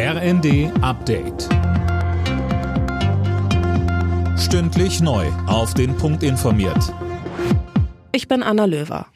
RND 0.00 0.70
Update. 0.80 1.48
Stündlich 4.38 5.00
neu. 5.00 5.26
Auf 5.48 5.74
den 5.74 5.96
Punkt 5.96 6.22
informiert. 6.22 6.94
Ich 8.12 8.28
bin 8.28 8.44
Anna 8.44 8.66
Löwer. 8.66 9.06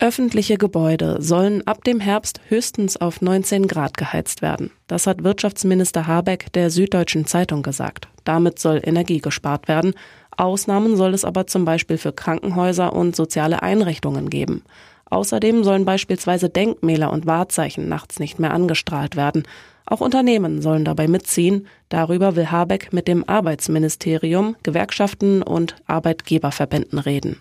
Öffentliche 0.00 0.58
Gebäude 0.58 1.22
sollen 1.22 1.64
ab 1.64 1.84
dem 1.84 2.00
Herbst 2.00 2.40
höchstens 2.48 2.96
auf 2.96 3.22
19 3.22 3.68
Grad 3.68 3.96
geheizt 3.96 4.42
werden. 4.42 4.72
Das 4.88 5.06
hat 5.06 5.22
Wirtschaftsminister 5.22 6.08
Habeck 6.08 6.52
der 6.54 6.70
Süddeutschen 6.70 7.24
Zeitung 7.24 7.62
gesagt. 7.62 8.08
Damit 8.24 8.58
soll 8.58 8.80
Energie 8.82 9.20
gespart 9.20 9.68
werden. 9.68 9.94
Ausnahmen 10.36 10.96
soll 10.96 11.14
es 11.14 11.24
aber 11.24 11.46
zum 11.46 11.64
Beispiel 11.64 11.98
für 11.98 12.12
Krankenhäuser 12.12 12.92
und 12.92 13.14
soziale 13.14 13.62
Einrichtungen 13.62 14.28
geben. 14.28 14.64
Außerdem 15.10 15.64
sollen 15.64 15.84
beispielsweise 15.84 16.48
Denkmäler 16.48 17.12
und 17.12 17.26
Wahrzeichen 17.26 17.88
nachts 17.88 18.20
nicht 18.20 18.38
mehr 18.38 18.54
angestrahlt 18.54 19.16
werden. 19.16 19.42
Auch 19.84 20.00
Unternehmen 20.00 20.62
sollen 20.62 20.84
dabei 20.84 21.08
mitziehen. 21.08 21.66
Darüber 21.88 22.36
will 22.36 22.50
Habeck 22.50 22.92
mit 22.92 23.08
dem 23.08 23.28
Arbeitsministerium, 23.28 24.54
Gewerkschaften 24.62 25.42
und 25.42 25.74
Arbeitgeberverbänden 25.86 27.00
reden. 27.00 27.40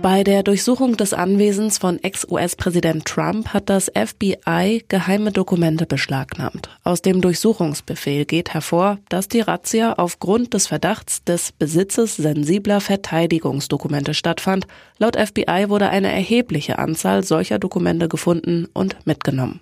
Bei 0.00 0.22
der 0.22 0.44
Durchsuchung 0.44 0.96
des 0.96 1.12
Anwesens 1.12 1.78
von 1.78 2.02
Ex-US-Präsident 2.02 3.04
Trump 3.04 3.48
hat 3.48 3.68
das 3.68 3.90
FBI 3.92 4.84
geheime 4.86 5.32
Dokumente 5.32 5.86
beschlagnahmt. 5.86 6.70
Aus 6.84 7.02
dem 7.02 7.20
Durchsuchungsbefehl 7.20 8.24
geht 8.24 8.54
hervor, 8.54 8.98
dass 9.08 9.26
die 9.26 9.40
Razzia 9.40 9.94
aufgrund 9.94 10.54
des 10.54 10.68
Verdachts 10.68 11.24
des 11.24 11.50
Besitzes 11.50 12.16
sensibler 12.16 12.80
Verteidigungsdokumente 12.80 14.14
stattfand. 14.14 14.68
Laut 14.98 15.16
FBI 15.16 15.66
wurde 15.68 15.88
eine 15.88 16.12
erhebliche 16.12 16.78
Anzahl 16.78 17.24
solcher 17.24 17.58
Dokumente 17.58 18.08
gefunden 18.08 18.68
und 18.72 19.04
mitgenommen. 19.04 19.60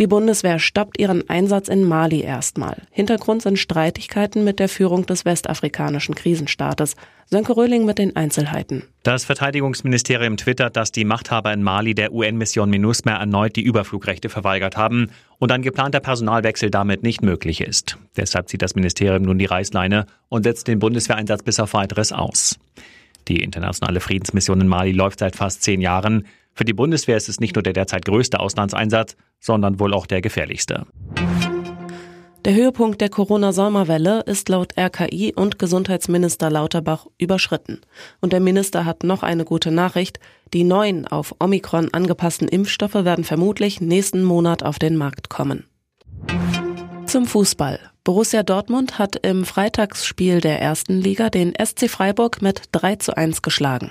Die 0.00 0.08
Bundeswehr 0.08 0.58
stoppt 0.58 0.98
ihren 0.98 1.28
Einsatz 1.30 1.68
in 1.68 1.84
Mali 1.84 2.20
erstmal. 2.20 2.82
Hintergrund 2.90 3.42
sind 3.42 3.58
Streitigkeiten 3.58 4.42
mit 4.42 4.58
der 4.58 4.68
Führung 4.68 5.06
des 5.06 5.24
westafrikanischen 5.24 6.16
Krisenstaates. 6.16 6.96
Sönke 7.26 7.56
Röhling 7.56 7.84
mit 7.84 7.98
den 7.98 8.16
Einzelheiten. 8.16 8.82
Das 9.04 9.24
Verteidigungsministerium 9.24 10.36
twittert, 10.36 10.76
dass 10.76 10.90
die 10.90 11.04
Machthaber 11.04 11.52
in 11.52 11.62
Mali 11.62 11.94
der 11.94 12.12
UN-Mission 12.12 12.68
MINUSMA 12.68 13.12
erneut 13.12 13.56
die 13.56 13.62
Überflugrechte 13.62 14.28
verweigert 14.28 14.76
haben 14.76 15.10
und 15.38 15.52
ein 15.52 15.62
geplanter 15.62 16.00
Personalwechsel 16.00 16.70
damit 16.70 17.02
nicht 17.02 17.22
möglich 17.22 17.60
ist. 17.60 17.96
Deshalb 18.16 18.48
zieht 18.48 18.62
das 18.62 18.74
Ministerium 18.74 19.22
nun 19.22 19.38
die 19.38 19.46
Reißleine 19.46 20.06
und 20.28 20.42
setzt 20.42 20.66
den 20.66 20.80
Bundeswehreinsatz 20.80 21.42
bis 21.42 21.60
auf 21.60 21.72
weiteres 21.72 22.12
aus. 22.12 22.58
Die 23.28 23.42
internationale 23.42 24.00
Friedensmission 24.00 24.60
in 24.60 24.68
Mali 24.68 24.92
läuft 24.92 25.20
seit 25.20 25.36
fast 25.36 25.62
zehn 25.62 25.80
Jahren. 25.80 26.26
Für 26.54 26.64
die 26.64 26.72
Bundeswehr 26.72 27.16
ist 27.16 27.28
es 27.28 27.40
nicht 27.40 27.56
nur 27.56 27.62
der 27.62 27.72
derzeit 27.72 28.04
größte 28.04 28.40
Auslandseinsatz, 28.40 29.16
sondern 29.40 29.80
wohl 29.80 29.92
auch 29.92 30.06
der 30.06 30.20
gefährlichste. 30.20 30.86
Der 32.44 32.54
Höhepunkt 32.54 33.00
der 33.00 33.08
Corona-Sommerwelle 33.08 34.20
ist 34.26 34.50
laut 34.50 34.76
RKI 34.78 35.32
und 35.34 35.58
Gesundheitsminister 35.58 36.50
Lauterbach 36.50 37.06
überschritten. 37.16 37.80
Und 38.20 38.34
der 38.34 38.40
Minister 38.40 38.84
hat 38.84 39.02
noch 39.02 39.22
eine 39.22 39.46
gute 39.46 39.70
Nachricht. 39.70 40.20
Die 40.52 40.62
neuen 40.62 41.06
auf 41.06 41.34
Omikron 41.40 41.88
angepassten 41.92 42.46
Impfstoffe 42.46 42.94
werden 42.94 43.24
vermutlich 43.24 43.80
nächsten 43.80 44.22
Monat 44.22 44.62
auf 44.62 44.78
den 44.78 44.96
Markt 44.96 45.30
kommen. 45.30 45.64
Zum 47.06 47.26
Fußball. 47.26 47.80
Borussia 48.04 48.42
Dortmund 48.42 48.98
hat 48.98 49.16
im 49.16 49.46
Freitagsspiel 49.46 50.42
der 50.42 50.60
ersten 50.60 51.00
Liga 51.00 51.30
den 51.30 51.54
SC 51.54 51.88
Freiburg 51.88 52.42
mit 52.42 52.64
3 52.72 52.96
zu 52.96 53.16
1 53.16 53.40
geschlagen. 53.40 53.90